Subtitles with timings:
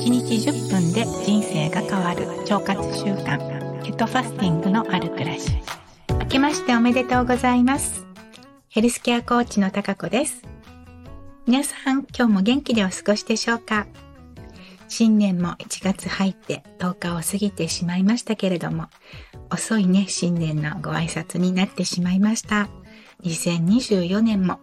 [0.00, 5.50] 1日10分で人生が変わる腸活習慣ケトファスティングのある暮らし。
[6.08, 8.06] 明けましておめでとうございます。
[8.70, 10.42] ヘルスケアコーチの高子です。
[11.46, 13.86] 皆さん今日も元気でお過ごしでしょうか？
[14.88, 18.86] 新年も1月入って10日を過ぎてしまいましたけれども
[19.50, 22.70] 遅いね新年のご挨拶になってしまいました。
[23.22, 24.60] 2024年も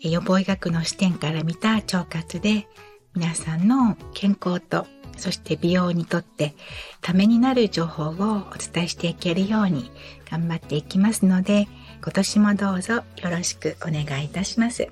[0.00, 2.66] 予防医学の視点から見た腸活で
[3.14, 4.86] 皆さんの健康と
[5.16, 6.54] そして美容にとって
[7.00, 8.14] ためになる情報をお
[8.58, 9.90] 伝えしていけるように
[10.30, 11.68] 頑張っていきますので
[12.02, 14.88] 今年もどうぞよろしくお願いいたします。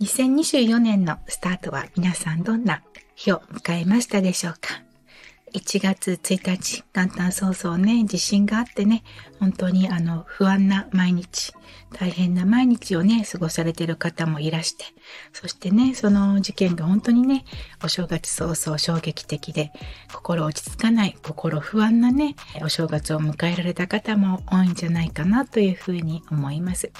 [0.00, 2.82] 2024年のスタートは皆さんどんな
[3.14, 4.89] 日を迎えましたでしょうか？
[5.52, 9.02] 1月1日、元旦早々ね、地震があってね、
[9.40, 11.52] 本当にあの、不安な毎日、
[11.92, 14.84] 大変な毎日をね、過ごされてる方もいらして、
[15.32, 17.44] そしてね、その事件が本当にね、
[17.82, 19.72] お正月早々衝撃的で、
[20.12, 26.92] 心落ち着かない、心不安なね、お正月を迎えられた方も多いんじゃないかなというふうに思います。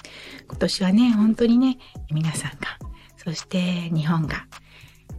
[0.49, 1.79] 今年はね、本当にね、
[2.11, 2.79] 皆さんが、
[3.17, 4.47] そして日本が、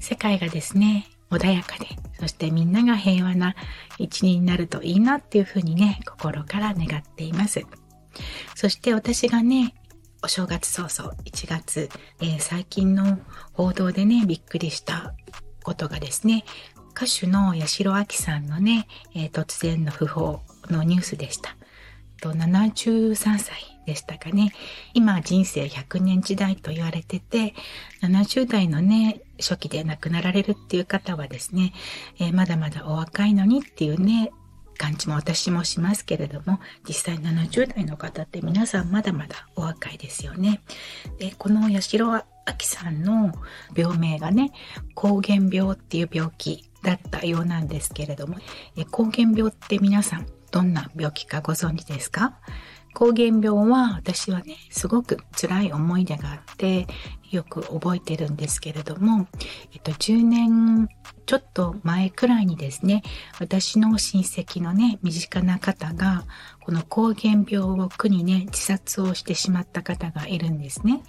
[0.02, 1.87] 世界がですね、穏やかで、
[2.19, 3.55] そしてみんなが平和な
[3.97, 7.65] 一年になるといいなっていうふうにね、心から願っています。
[8.55, 9.73] そして私がね、
[10.23, 11.89] お正月早々1月、
[12.21, 13.17] えー、最近の
[13.53, 15.15] 報道でね、びっくりした
[15.63, 16.43] ことがですね、
[16.95, 21.55] 歌手の八代亜紀さんのね、えー、突然の訃報のニュースでした。
[22.21, 24.53] と73歳でしたかね。
[24.93, 27.55] 今人生100年時代と言われてて、
[28.03, 31.73] 70代のね、初期で亡くなられるっていう方はですね、
[32.20, 34.31] えー、まだまだお若いのにっていうね、
[34.78, 40.61] 感じも私もしますけれども、実際70代の方って皆さんまだまだお若いですよね。
[41.20, 43.31] で、この八代亜紀さんの
[43.75, 44.52] 病名がね、
[44.95, 48.38] 膠原病っていう病気だったようなんですけれども、
[48.76, 52.39] え膠原病って皆さんどんな病気かご存知ですか？
[52.93, 56.87] 膠原病は私はね、すごく辛い思い出があって、
[57.31, 59.27] よく覚えてるんですけれども、
[59.73, 60.89] えっと、10年
[61.25, 63.03] ちょっと前くらいにですね、
[63.39, 66.25] 私の親戚のね、身近な方が、
[66.59, 71.03] この膠原病を苦にね、自殺をしてしまった方がいるんですね。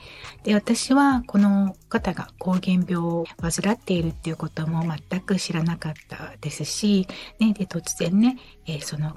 [0.45, 7.09] で、私はこの方が膠原病を患っているっていうことも全く知らなかったですし、
[7.41, 9.17] ね、で、突然ね、えー、その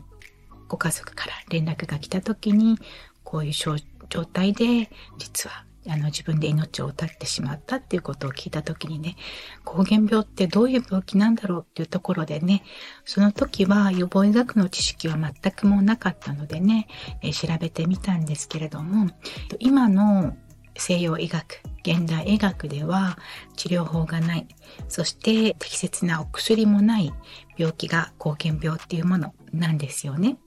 [0.76, 2.78] ご家族から連絡が来た時に、
[3.24, 9.16] こういう状態で、実はあの自分で命を絶ってしまったっていうことを聞いた時にね、
[9.64, 12.62] 膠原病ってどういう病気なんだろうっていうところでね、
[13.06, 16.88] その時は予防医学の知識は全くもうなかったのでね、
[17.22, 19.10] え調べてみたんですけれども、
[19.60, 20.36] 今の
[20.78, 23.18] 西洋医学、現代医学では
[23.56, 24.48] 治療法がない、
[24.90, 27.14] そして適切なお薬もない
[27.58, 30.38] 病気が膠原病っていうものなんですよね。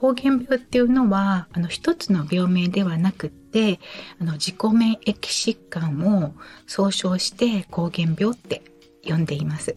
[0.00, 3.80] 膠原病っていうのは、あの、一つの病名ではなくって、
[4.20, 6.34] あの、自己免疫疾患を
[6.68, 8.62] 総称して膠原病って
[9.04, 9.74] 呼んでいます。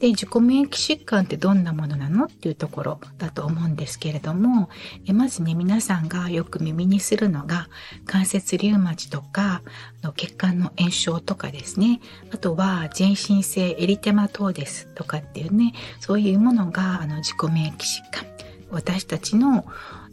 [0.00, 4.70] で、自己免疫疾患ってどんなものなのっていうところだと思うんですけれども、
[5.06, 7.68] えまずね、皆さんがよく耳にするのが、
[8.06, 9.62] 関節リウマチとか、
[10.02, 12.00] の血管の炎症とかですね、
[12.32, 18.49] あとは全身性エリテマトーデスとかっていうね、そういうものが、あの、自己免疫疾患。
[18.70, 19.64] 私たちの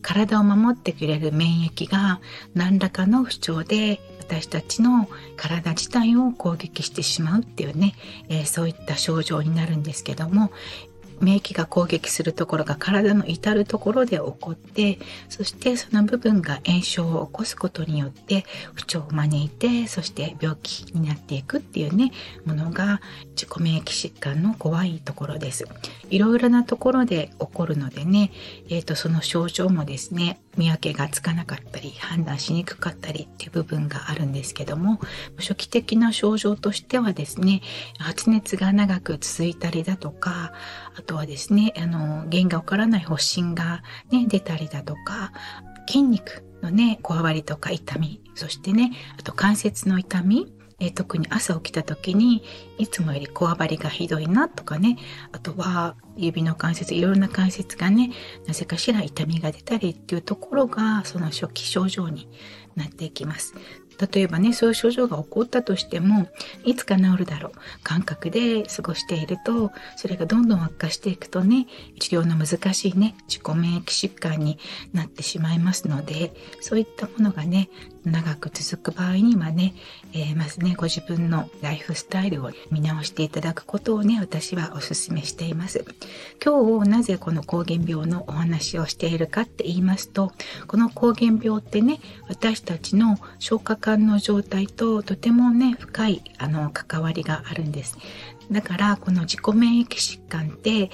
[0.02, 2.22] 体を守ってくれる免疫が
[2.54, 5.08] 何らかの不調で私たちの
[5.38, 7.96] 体自体を攻撃してしまうっていうね、
[8.28, 10.52] えー、そういった症状になるんですけども
[11.22, 22.12] 免疫が攻撃するところが体の至るところで起こって、そしてその部分が炎症を起こすことによって不調を招いて、そして病気になっていくっていうね、
[22.46, 25.66] ものが自己免疫疾患の怖いところです。
[26.10, 28.32] いろいろなところで起こるのでね、
[28.70, 35.00] えっ、ー、と、その症状もですね、見分けがつかなかったり、判断しにくかったりっていう部分があるんですけども、
[35.38, 37.62] 初期的な症状としてはですね、
[38.00, 40.54] 発熱が長く続いたりだとか、
[40.98, 43.82] あとはですね、あの、原因がわからない発疹が
[44.12, 45.32] ね、出たりだとか、
[45.88, 52.44] 筋肉のね、こわばりとか痛み、そしてね、あと関節の痛み、え特に朝起きた時に
[52.78, 54.98] いつもよりこわばりがひどいなとかね
[55.32, 58.12] あとは指の関節いろいろな関節がね
[58.46, 62.30] なぜかしら痛みが出たりっていうところがその初期症状に
[62.76, 63.56] なっていきます。
[64.00, 66.28] 例えばね、そういう症状が起こったとしても、
[66.64, 67.52] いつか治るだろう。
[67.84, 71.68] 感覚で過ごしていると、それがどんどん悪化していくとね、
[72.00, 74.60] 治療の難しいね、自己免疫疾患に
[74.94, 77.70] なってしまいますので、そういったものがね、
[78.12, 79.74] 長く続く場合にはね、
[80.14, 85.86] えー、まずね、ご自分のライフスタイルを見直していただくことをね、私はお勧めしています。
[86.44, 90.32] 今日なぜこの膠原病のお話をしているかって言いますと、
[90.68, 92.00] この膠原病ってね、
[92.30, 97.98] 私たちの消化管の状態ととてもね、深いあの関わりがあるんです。
[98.52, 100.90] だからこの自己免疫疾患って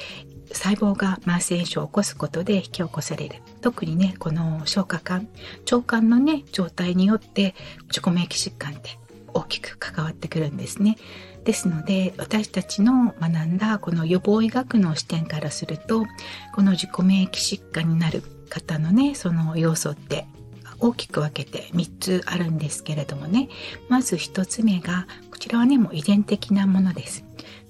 [0.52, 3.36] 細胞が慢性炎症を起こすことで引き起こされる。
[3.62, 5.28] 特にね、この消化管、
[5.72, 7.56] 腸管のね、状態によって
[7.88, 8.98] 自己免疫疾患って
[9.34, 10.98] 大きく関わってくるんですね。
[11.44, 16.06] ですので、私たちの学んだこの予防医学の視点からすると、
[16.54, 20.28] この自己免疫疾患になる方のね、その要素って
[20.80, 23.50] 大きく分けて3つあるんですけれどもね、
[23.90, 27.26] まず1つ目が、こちらはね、もう遺伝的なものです。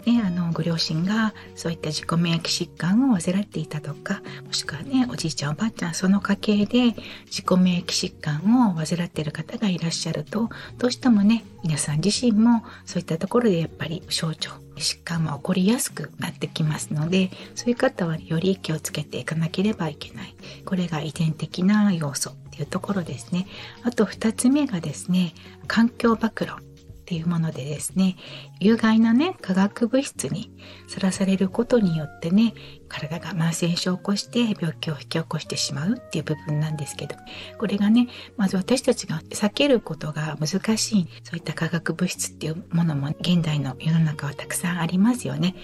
[0.06, 6.96] ね、あのご両親がそういった自己免疫疾患を患っていたとかもしくはねおじいちゃんおばあちゃんその家系で
[7.26, 20.36] 自己免疫疾患を患っている方がいらっしゃるとどうしてもね皆さん自身もそういったところでやっぱり症状疾患は起こりやすくなってきますのでそういう方はより気をつけていかなければいけない。
[20.66, 23.48] これが遺伝的な要素っていうところですね。
[23.84, 25.34] あと2つ目がですね
[25.68, 26.73] 環境暴露。
[27.04, 28.16] っていうものでですね、
[28.62, 30.50] 有害なね、化学物質に
[30.88, 32.54] さらされることによってね、
[32.88, 37.16] 体が慢性症を起こして病気を引き起こしてしまうっていう部分なんですけど、
[37.60, 38.08] これがね、
[38.38, 45.56] まず私たちが避けることが難しい、そういった化学物質っていうものも現代の世の中はたくさんありますよね。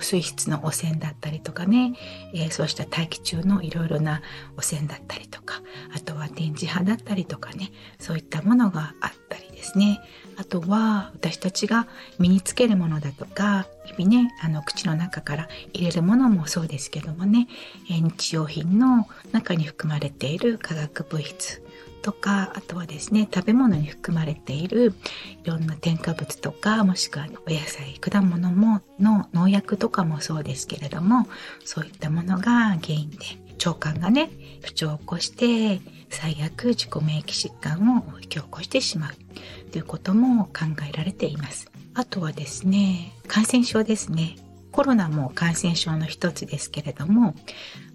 [0.00, 1.94] 水質の汚染だったりとかね、
[2.34, 4.22] えー、そうした大気中のいろいろな
[4.56, 5.62] 汚染だったりとか、
[5.94, 10.00] あとは電磁波だったりとかね、そういったものがあったりですね。
[10.36, 11.88] あとは私たちが
[12.20, 17.48] 身につけるものだとか日々ねあの口の中から入れるものもそうですけどもね、
[17.88, 21.60] 日用品の中に含まれている化学物質
[22.02, 24.94] とかあとはですね食べ物に含まれている
[25.42, 31.26] いろんな添加物とかもしくはお野菜果物もの農薬とかもそうですけれども
[31.64, 34.30] そういったものが原因で腸管がね
[34.62, 40.52] 不調を起こして最悪自己免疫疾患を引き起こしてしまうということも考
[40.88, 41.70] えられています。
[41.94, 44.36] あとはですね、感染症ですね。
[44.70, 47.34] コロナも感染症の一つですけれども、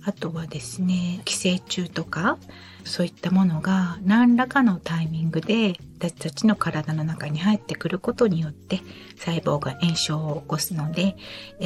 [0.03, 2.37] あとはですね、寄生虫とか、
[2.83, 8.81] そういったものが何らかのタイミングで私たちの体の中に入ってくることによって
[9.17, 11.15] 細胞が炎症を起こすので、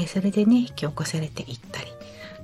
[0.07, 1.87] それでね、引き起こされていったり、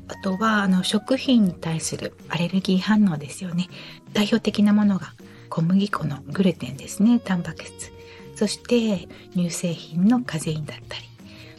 [0.08, 3.70] あとはあの食品に対するアレルギー反応ですよね。
[4.14, 5.14] 代表的なものが
[5.50, 7.92] 小麦粉のグルテンですね、タンパク質。
[8.36, 11.04] そして乳製品のカゼインだったり、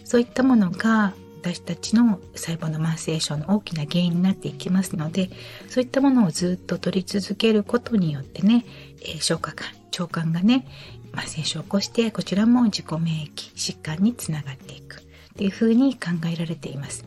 [0.05, 1.15] そういったものが
[1.45, 5.31] 私たちの細胞の慢性症の大きな原因になっていきますので、
[5.69, 8.65] そういったものをずっと取り続けることによってね、
[9.03, 10.67] え、消化管、腸管がね、
[11.13, 15.03] 慢性症を起こして、こちらも自己免疫疾患につながっていくっ
[15.37, 17.05] ていうふうに考えられています。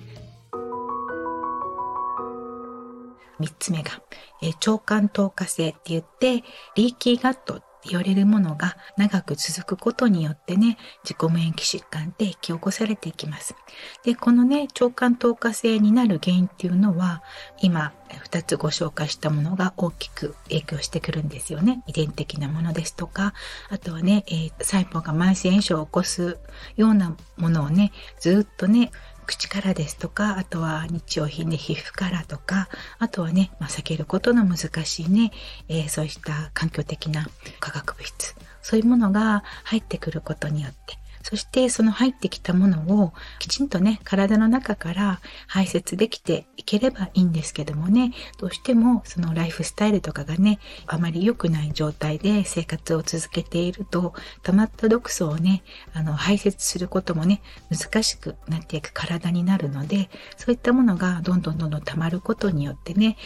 [3.40, 4.02] 3つ目が、
[4.42, 6.44] えー、腸管透過性って言って、
[6.76, 13.56] リーキーガットって言われるものが長く続くことによってね、自己免疫疾患って引き起こされていきます。
[14.04, 17.24] で、このね、腸管透過性になる原因っていうのは、
[17.62, 21.84] 今、2つご紹介したものが大きく影響してくるんですよね。
[21.88, 23.34] 遺伝的なものですとか、
[23.70, 26.40] あとはね、えー、細胞が慢性炎症を起こす
[26.76, 28.92] ようなものをね、ずっとね、
[29.28, 35.32] 口からですとか、あとは日用品で皮膚からとか、あとはね、まあ、避けることの難しいね、
[35.68, 37.28] えー、そうした環境的な
[37.60, 40.98] 化学物質、そういうものが入ってくることによって、
[41.30, 63.18] そしてその入ってきたものをきちんとね、体の中から排泄できていければいいんですけどもね、どうしてもそのライフスタイルとかがね、あまり良くない状態で生活を続けていると、溜まった毒素をね、あの排泄することもね、難しくなっていく体になるので、そういったものがどんどんどんどん溜まることによってね、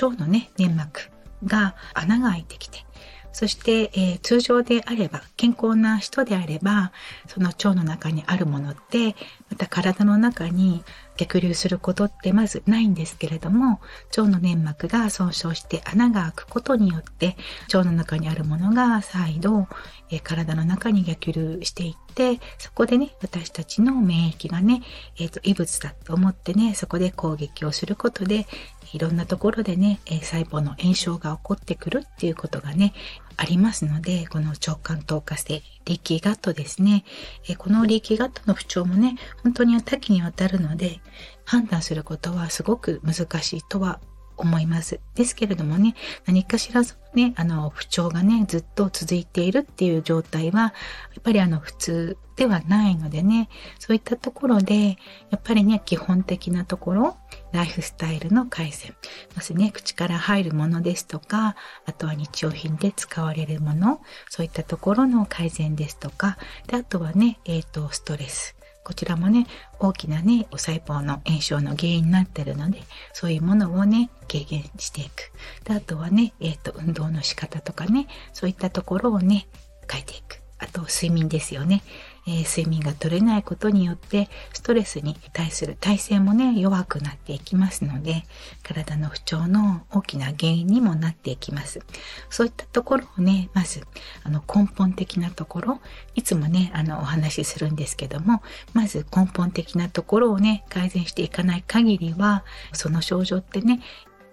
[0.00, 1.10] 腸のね、粘膜
[1.44, 2.86] が穴が開いてきて、
[3.32, 6.92] そして、えー、通常であれば、健康な人であれば、
[7.28, 9.14] その腸の中にあるものって、
[9.50, 10.84] また体の中に
[11.16, 13.80] 逆流することってまずないんですけれども、
[14.16, 17.36] 腸の粘膜が損傷して穴が開くことによって、
[17.72, 19.68] 腸の中にあるものが再度、
[20.10, 24.82] えー、体の中に逆流していって、そこでね、私たちの免疫がね、
[25.18, 28.46] えっ、ー、と、異物だと思ってね、そこで攻撃をすることで、
[28.92, 32.92] いろんなところでね、え細胞の炎症が起こってくるっていうことがね、
[33.36, 37.04] ありますので、この直感透過性、リーキーガットですね。
[37.48, 41.00] えこのリーキーガットの不調もね、本当に多岐にわたるので、
[41.44, 44.00] 判断することはすごく難しいとは
[44.40, 45.00] 思います。
[45.14, 45.94] ですけれどもね、
[46.26, 46.82] 何かしら
[47.14, 50.72] ね、あの、不調がね、ずっと続いているっていう状態は、や
[51.18, 54.96] っぱりあの、普通ではないのでね、そういったところで、
[55.30, 57.16] やっぱりね、基本的なところ、
[57.52, 58.94] ライフスタイルの改善。
[59.34, 68.59] まずね、口から入るものですとか、あとは日用品で使われるもの、そういったところの改善ですとか、であとはね、えっ、ー、と、ストレス。
[68.84, 69.46] こちらもね、
[69.78, 72.82] 大きなね、お細胞の炎症の原因になってるので、
[73.12, 75.32] そういうものをね、軽減していく。
[75.64, 79.46] であとはね、えっ、ー、と、運動の仕方とかね、そういったところをね、
[79.90, 80.40] 変えていく。
[80.58, 81.82] あと、睡眠ですよね。
[82.30, 88.22] えー、睡眠が取れないことによってストレスに対する耐性もね弱くなっていきますので
[88.62, 91.80] 体の不調の大きな原因にもなっていきます。
[92.28, 93.82] そういったところをねまず
[94.22, 95.80] あの根本的なところ
[96.14, 98.42] いつもねあのお話しするんですけども
[98.74, 103.80] まず根本的なところをね改善していかない限りはその症状ってね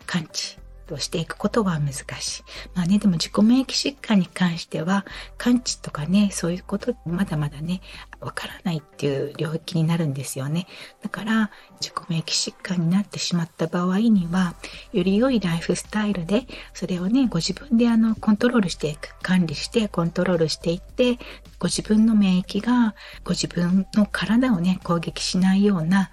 [0.06, 2.44] 完治としていくことは難しい。
[2.74, 5.06] まあね、でも自己免疫疾患に関しては、
[5.38, 7.82] 完治とかね、そういうことまだまだね、
[8.20, 10.68] わからないっていう領域になるんですよね。
[11.04, 14.56] だから、自己免疫疾患になってしまった場合には、
[14.94, 21.20] より良いライフスタイルで、それをね、ご自分であの、コントロールしていく、管理してコントロールしていって、
[21.60, 26.12] ご自分の免疫が、ご自分の体をね、攻撃しないような、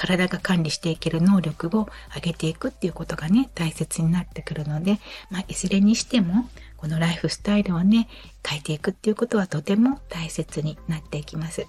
[0.00, 8.08] 体が管理していける能力を上げていくっていうことがね、大切になってくるので、まあ、いずれにしても、このライフスタイルをね、
[8.42, 11.66] 変えていくっていうことはとても大切になっていきます。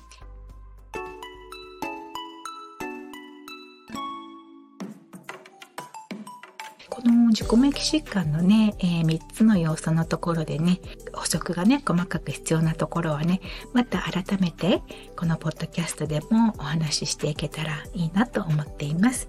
[7.02, 10.80] この自己免疫疾患のね、えー、3つの要素のところでね、
[11.14, 13.42] 補足がね、細かく必要なところはね、
[13.74, 14.84] また改めて、
[15.16, 19.28] このポッドキャストでもお話ししていけたらいいなと思っています。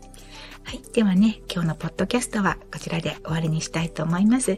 [0.64, 0.82] はい。
[0.92, 4.52] ではね、今日のポッドキャストはこちらで終わりにしたいと思います。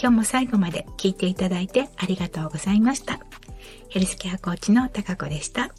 [0.00, 3.18] 今日も最後まで聞いていただいてありがとうございました。
[3.88, 5.74] ヘルスケアコーチの高子でした。